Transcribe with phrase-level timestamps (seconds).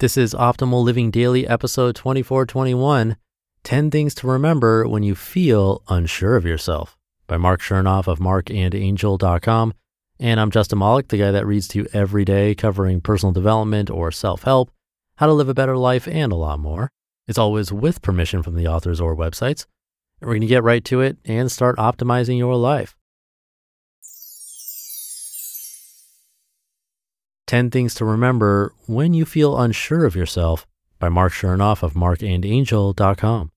[0.00, 3.18] This is Optimal Living Daily, episode 2421
[3.64, 9.74] 10 Things to Remember When You Feel Unsure of Yourself by Mark Chernoff of markandangel.com.
[10.18, 13.90] And I'm Justin Malik, the guy that reads to you every day, covering personal development
[13.90, 14.70] or self help,
[15.16, 16.90] how to live a better life, and a lot more.
[17.28, 19.66] It's always with permission from the authors or websites.
[20.22, 22.96] And we're going to get right to it and start optimizing your life.
[27.50, 30.68] 10 Things to Remember When You Feel Unsure of Yourself
[31.00, 33.50] by Mark Chernoff of markandangel.com.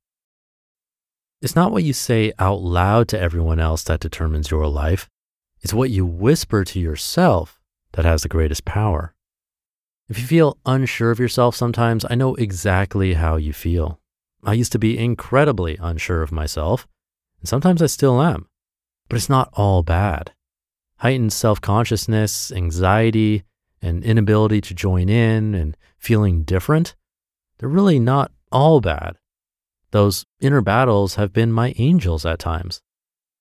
[1.44, 5.12] It's not what you say out loud to everyone else that determines your life.
[5.62, 7.62] It's what you whisper to yourself
[7.92, 9.14] that has the greatest power.
[10.10, 14.00] If you feel unsure of yourself sometimes, I know exactly how you feel.
[14.44, 16.88] I used to be incredibly unsure of myself,
[17.42, 18.48] and sometimes I still am.
[19.08, 20.32] But it's not all bad.
[20.98, 23.44] Heightened self consciousness, anxiety,
[23.84, 26.96] and inability to join in and feeling different,
[27.58, 29.18] they're really not all bad.
[29.92, 32.82] Those inner battles have been my angels at times.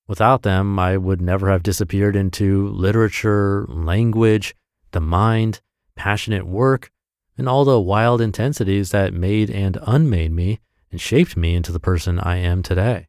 [0.07, 4.55] Without them, I would never have disappeared into literature, language,
[4.91, 5.63] the mind,
[5.97, 6.91] passionate work,
[7.39, 11.81] and all the wild intensities that made and unmade me and shaped me into the
[11.81, 13.09] person I am today.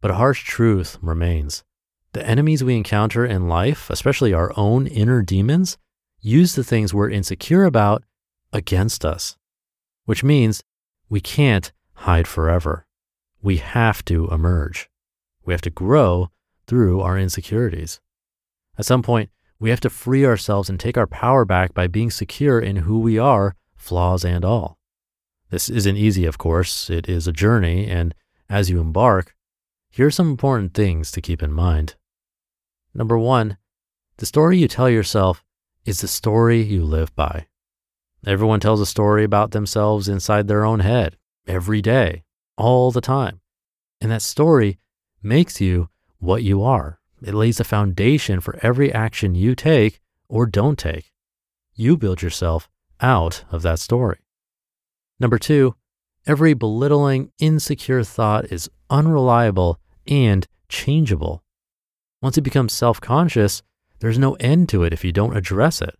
[0.00, 1.64] But a harsh truth remains.
[2.12, 5.78] The enemies we encounter in life, especially our own inner demons,
[6.22, 8.04] use the things we're insecure about
[8.52, 9.36] against us,
[10.04, 10.62] which means
[11.08, 12.86] we can't hide forever.
[13.42, 14.88] We have to emerge.
[15.44, 16.30] We have to grow
[16.66, 18.00] through our insecurities.
[18.78, 22.10] At some point, we have to free ourselves and take our power back by being
[22.10, 24.78] secure in who we are, flaws and all.
[25.50, 26.88] This isn't easy, of course.
[26.88, 27.86] It is a journey.
[27.86, 28.14] And
[28.48, 29.34] as you embark,
[29.90, 31.96] here are some important things to keep in mind.
[32.94, 33.58] Number one,
[34.16, 35.44] the story you tell yourself
[35.84, 37.46] is the story you live by.
[38.26, 41.16] Everyone tells a story about themselves inside their own head
[41.46, 42.22] every day,
[42.56, 43.40] all the time.
[44.00, 44.78] And that story
[45.22, 45.88] makes you
[46.18, 47.00] what you are.
[47.20, 51.12] It lays the foundation for every action you take or don't take.
[51.74, 52.68] You build yourself
[53.00, 54.18] out of that story.
[55.18, 55.74] Number two,
[56.26, 61.42] every belittling, insecure thought is unreliable and changeable.
[62.20, 63.62] Once you become self conscious,
[64.02, 65.96] there's no end to it if you don't address it.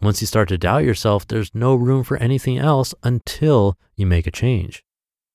[0.00, 4.26] Once you start to doubt yourself, there's no room for anything else until you make
[4.26, 4.82] a change.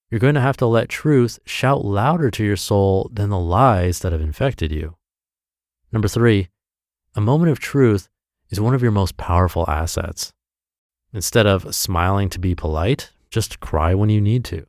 [0.09, 3.99] You're going to have to let truth shout louder to your soul than the lies
[3.99, 4.95] that have infected you.
[5.91, 6.49] Number three,
[7.13, 8.09] a moment of truth
[8.49, 10.33] is one of your most powerful assets.
[11.13, 14.65] Instead of smiling to be polite, just cry when you need to.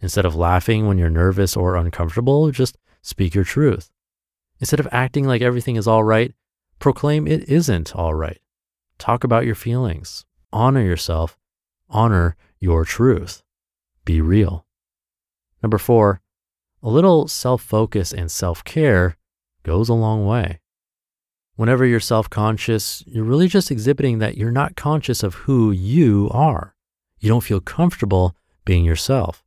[0.00, 3.90] Instead of laughing when you're nervous or uncomfortable, just speak your truth.
[4.60, 6.32] Instead of acting like everything is all right,
[6.80, 8.40] proclaim it isn't all right.
[8.98, 10.24] Talk about your feelings.
[10.52, 11.38] Honor yourself.
[11.88, 13.42] Honor your truth.
[14.04, 14.66] Be real.
[15.62, 16.20] Number four,
[16.82, 19.16] a little self focus and self care
[19.62, 20.60] goes a long way.
[21.56, 26.30] Whenever you're self conscious, you're really just exhibiting that you're not conscious of who you
[26.32, 26.74] are.
[27.18, 29.44] You don't feel comfortable being yourself.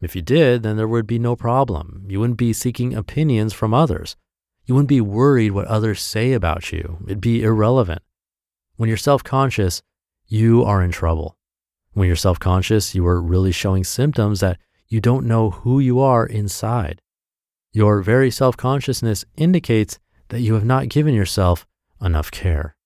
[0.00, 2.04] If you did, then there would be no problem.
[2.08, 4.16] You wouldn't be seeking opinions from others.
[4.64, 6.98] You wouldn't be worried what others say about you.
[7.04, 8.02] It'd be irrelevant.
[8.76, 9.82] When you're self conscious,
[10.26, 11.36] you are in trouble.
[11.92, 14.58] When you're self conscious, you are really showing symptoms that
[14.88, 17.00] you don't know who you are inside.
[17.72, 21.66] Your very self consciousness indicates that you have not given yourself
[22.00, 22.76] enough care.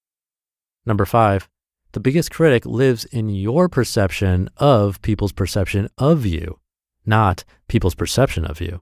[0.85, 1.49] Number five,
[1.93, 6.59] the biggest critic lives in your perception of people's perception of you,
[7.05, 8.81] not people's perception of you.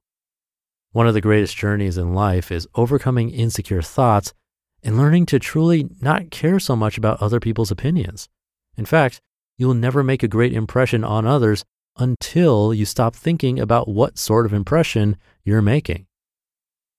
[0.94, 4.32] One of the greatest journeys in life is overcoming insecure thoughts
[4.80, 8.28] and learning to truly not care so much about other people's opinions.
[8.76, 9.20] In fact,
[9.58, 11.64] you will never make a great impression on others
[11.96, 16.06] until you stop thinking about what sort of impression you're making.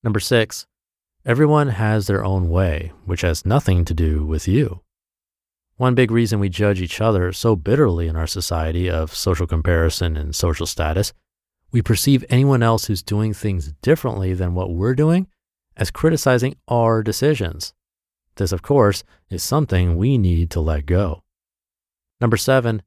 [0.03, 0.67] Number six,
[1.25, 4.81] everyone has their own way, which has nothing to do with you.
[5.77, 10.17] One big reason we judge each other so bitterly in our society of social comparison
[10.17, 11.13] and social status
[11.75, 15.27] we perceive anyone else who's doing things differently than what we're doing
[15.75, 17.73] as criticizing our decisions.
[18.37, 21.23] This, of course, is something we need to let go.
[22.21, 22.81] Number seven,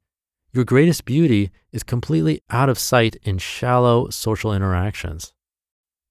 [0.51, 5.33] your greatest beauty is completely out of sight in shallow social interactions.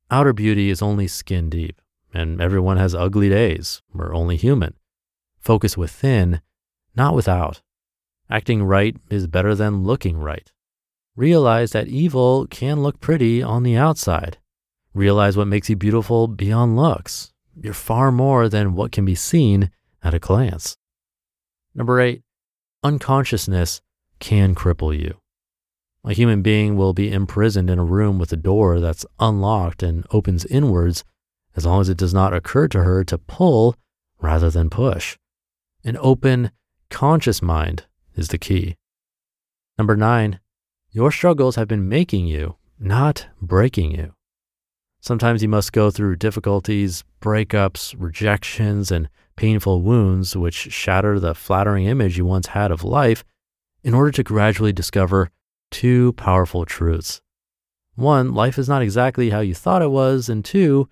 [0.09, 1.83] Outer beauty is only skin deep,
[2.15, 3.83] and everyone has ugly days.
[3.93, 4.75] We're only human.
[5.41, 6.43] Focus within,
[6.95, 7.61] not without.
[8.31, 10.53] Acting right is better than looking right.
[11.19, 14.39] Realize that evil can look pretty on the outside.
[14.95, 17.33] Realize what makes you beautiful beyond looks.
[17.61, 20.77] You're far more than what can be seen at a glance.
[21.75, 22.23] Number eight,
[22.85, 23.81] unconsciousness
[24.21, 25.19] can cripple you.
[26.05, 30.07] A human being will be imprisoned in a room with a door that's unlocked and
[30.13, 31.03] opens inwards
[31.57, 33.75] as long as it does not occur to her to pull
[34.21, 35.19] rather than push.
[35.83, 36.53] An open,
[36.91, 38.77] conscious mind is the key.
[39.77, 40.39] Number nine,
[40.99, 44.13] your struggles have been making you, not breaking you.
[45.01, 51.87] Sometimes you must go through difficulties, breakups, rejections, and painful wounds which shatter the flattering
[51.87, 53.23] image you once had of life
[53.85, 55.31] in order to gradually discover
[55.71, 57.21] two powerful truths.
[57.95, 60.89] One, life is not exactly how you thought it was, and two,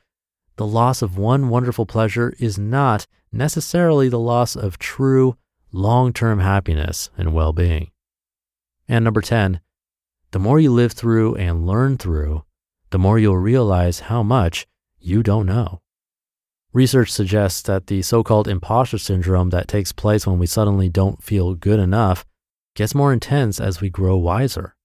[0.55, 5.37] the loss of one wonderful pleasure is not necessarily the loss of true
[5.73, 7.91] long term happiness and well being.
[8.88, 9.58] And number 10,
[10.36, 12.44] the more you live through and learn through,
[12.90, 14.66] the more you'll realize how much
[14.98, 15.80] you don't know.
[16.74, 21.22] Research suggests that the so called imposter syndrome that takes place when we suddenly don't
[21.22, 22.26] feel good enough
[22.74, 24.76] gets more intense as we grow wiser.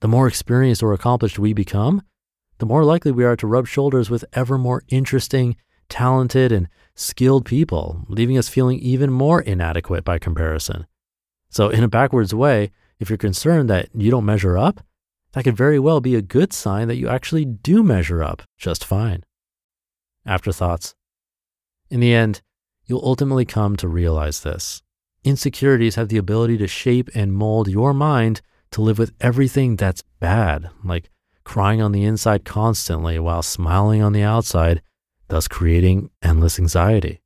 [0.00, 2.02] The more experienced or accomplished we become,
[2.58, 5.56] the more likely we are to rub shoulders with ever more interesting,
[5.88, 10.86] talented, and skilled people, leaving us feeling even more inadequate by comparison.
[11.48, 14.84] So, in a backwards way, if you're concerned that you don't measure up,
[15.32, 18.84] that could very well be a good sign that you actually do measure up just
[18.84, 19.24] fine.
[20.26, 20.94] Afterthoughts.
[21.88, 22.42] In the end,
[22.86, 24.82] you'll ultimately come to realize this.
[25.24, 28.40] Insecurities have the ability to shape and mold your mind
[28.70, 31.10] to live with everything that's bad, like
[31.44, 34.82] crying on the inside constantly while smiling on the outside,
[35.28, 37.20] thus creating endless anxiety.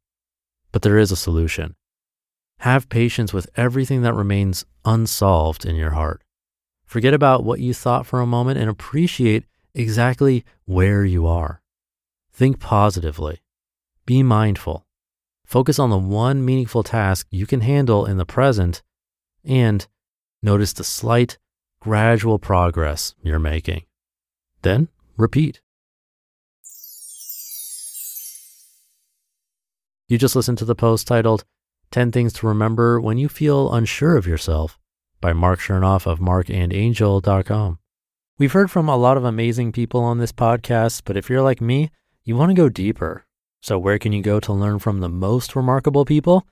[0.73, 1.77] But there is a solution.
[2.61, 6.24] Have patience with everything that remains unsolved in your heart.
[6.95, 9.43] Forget about what you thought for a moment and appreciate
[9.75, 11.61] exactly where you are.
[12.33, 13.41] Think positively.
[14.07, 14.87] Be mindful.
[15.45, 18.81] Focus on the one meaningful task you can handle in the present
[19.45, 19.89] and
[20.41, 21.37] notice the slight,
[21.81, 23.83] gradual progress you're making.
[24.63, 24.87] Then
[25.17, 25.61] repeat.
[30.07, 31.43] You just listened to the post titled
[31.91, 34.79] 10 Things to Remember When You Feel Unsure of Yourself
[35.25, 37.79] by Mark Chernoff of markandangel.com.
[38.37, 41.63] We've heard from a lot of amazing people on this podcast, but if you're like
[41.63, 41.91] me,
[42.25, 43.25] you want to go deeper.
[43.63, 46.47] So, where can you go to learn from the most remarkable people?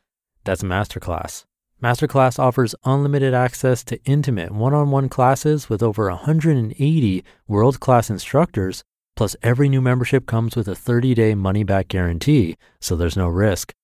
[0.44, 1.44] That's Masterclass.
[1.82, 8.08] Masterclass offers unlimited access to intimate one on one classes with over 180 world class
[8.08, 8.82] instructors.
[9.16, 13.28] Plus, every new membership comes with a 30 day money back guarantee, so there's no
[13.28, 13.74] risk.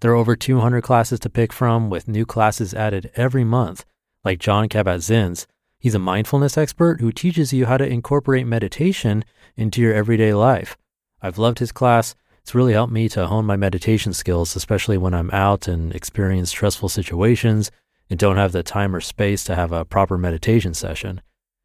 [0.00, 3.86] There are over 200 classes to pick from, with new classes added every month,
[4.24, 5.46] like Jon Kabat-Zinn's.
[5.78, 9.24] He's a mindfulness expert who teaches you how to incorporate meditation
[9.56, 10.76] into your everyday life.
[11.20, 15.14] I've loved his class it's really helped me to hone my meditation skills, especially when
[15.14, 17.70] I'm out and experience stressful situations
[18.10, 21.22] and don't have the time or space to have a proper meditation session.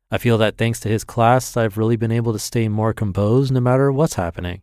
[0.09, 3.51] I feel that thanks to his class, I've really been able to stay more composed
[3.51, 4.61] no matter what's happening.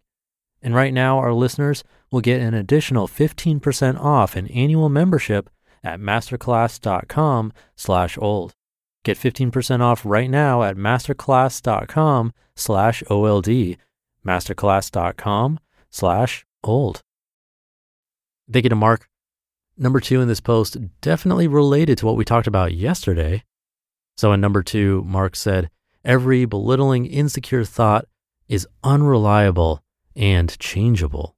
[0.62, 5.50] And right now, our listeners will get an additional 15% off an annual membership
[5.82, 8.54] at masterclass.com slash old.
[9.04, 13.76] Get 15% off right now at masterclass.com slash OLD,
[14.26, 17.02] masterclass.com slash old.
[18.52, 19.08] Thank you to mark.
[19.76, 23.44] Number two in this post definitely related to what we talked about yesterday.
[24.16, 25.70] So in number two, Mark said,
[26.04, 28.06] every belittling, insecure thought
[28.48, 29.82] is unreliable
[30.14, 31.36] and changeable.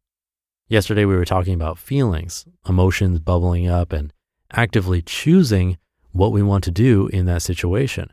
[0.69, 4.13] Yesterday, we were talking about feelings, emotions bubbling up, and
[4.53, 5.79] actively choosing
[6.13, 8.13] what we want to do in that situation.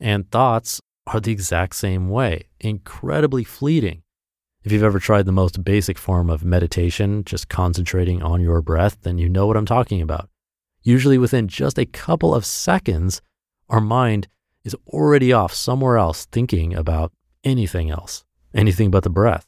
[0.00, 4.02] And thoughts are the exact same way, incredibly fleeting
[4.64, 8.98] if you've ever tried the most basic form of meditation, just concentrating on your breath,
[9.02, 10.28] then you know what I'm talking about.
[10.82, 13.20] Usually within just a couple of seconds,
[13.68, 14.28] our mind
[14.64, 19.46] is already off somewhere else thinking about anything else, anything but the breath.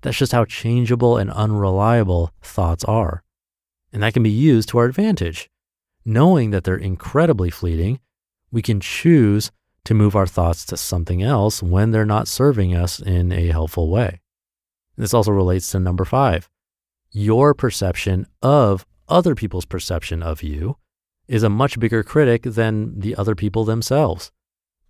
[0.00, 3.22] That's just how changeable and unreliable thoughts are.
[3.92, 5.48] And that can be used to our advantage.
[6.04, 8.00] Knowing that they're incredibly fleeting,
[8.50, 9.50] we can choose
[9.84, 13.90] to move our thoughts to something else when they're not serving us in a helpful
[13.90, 14.20] way.
[14.96, 16.48] This also relates to number five.
[17.10, 20.76] Your perception of other people's perception of you
[21.26, 24.30] is a much bigger critic than the other people themselves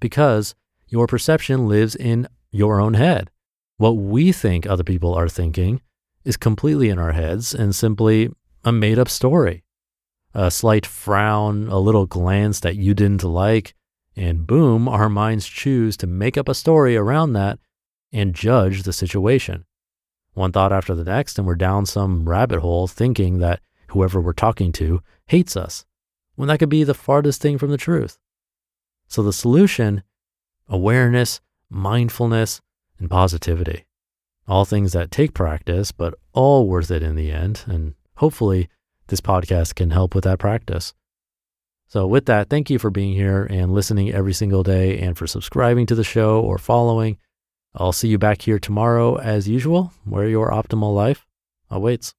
[0.01, 0.55] because
[0.89, 3.31] your perception lives in your own head.
[3.77, 5.83] What we think other people are thinking
[6.25, 8.31] is completely in our heads and simply
[8.65, 9.65] a made up story.
[10.35, 13.75] A slight frown, a little glance that you didn't like,
[14.17, 17.59] and boom, our minds choose to make up a story around that
[18.13, 19.65] and judge the situation
[20.39, 24.33] one thought after the next, and we're down some rabbit hole thinking that whoever we're
[24.33, 25.85] talking to hates us,
[26.37, 28.19] when that could be the farthest thing from the truth.
[29.09, 30.05] So the solution
[30.69, 32.61] awareness, mindfulness,
[32.99, 33.87] and positivity.
[34.47, 37.65] All things that take practice, but all worth it in the end.
[37.67, 38.69] And hopefully,
[39.09, 40.95] this podcast can help with that practice.
[41.87, 45.27] So, with that, thank you for being here and listening every single day and for
[45.27, 47.19] subscribing to the show or following.
[47.75, 51.27] I'll see you back here tomorrow as usual, where your optimal life
[51.71, 52.15] awaits.